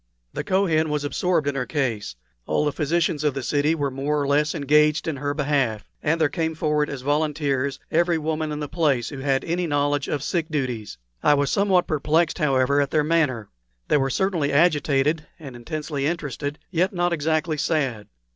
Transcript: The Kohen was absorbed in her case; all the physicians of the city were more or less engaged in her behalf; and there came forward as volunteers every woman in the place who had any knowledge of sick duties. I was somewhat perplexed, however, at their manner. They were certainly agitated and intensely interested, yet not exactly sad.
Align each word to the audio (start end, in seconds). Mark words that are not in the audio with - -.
The 0.33 0.43
Kohen 0.43 0.89
was 0.89 1.03
absorbed 1.03 1.47
in 1.47 1.53
her 1.53 1.67
case; 1.67 2.15
all 2.47 2.65
the 2.65 2.71
physicians 2.71 3.23
of 3.23 3.35
the 3.35 3.43
city 3.43 3.75
were 3.75 3.91
more 3.91 4.19
or 4.19 4.27
less 4.27 4.55
engaged 4.55 5.07
in 5.07 5.17
her 5.17 5.35
behalf; 5.35 5.85
and 6.01 6.19
there 6.19 6.27
came 6.27 6.55
forward 6.55 6.89
as 6.89 7.01
volunteers 7.03 7.77
every 7.91 8.17
woman 8.17 8.51
in 8.51 8.59
the 8.61 8.67
place 8.67 9.09
who 9.09 9.19
had 9.19 9.45
any 9.45 9.67
knowledge 9.67 10.07
of 10.07 10.23
sick 10.23 10.49
duties. 10.49 10.97
I 11.21 11.35
was 11.35 11.51
somewhat 11.51 11.85
perplexed, 11.85 12.39
however, 12.39 12.81
at 12.81 12.89
their 12.89 13.03
manner. 13.03 13.49
They 13.89 13.97
were 13.97 14.09
certainly 14.09 14.51
agitated 14.51 15.27
and 15.37 15.55
intensely 15.55 16.07
interested, 16.07 16.57
yet 16.71 16.93
not 16.93 17.13
exactly 17.13 17.57
sad. 17.57 18.07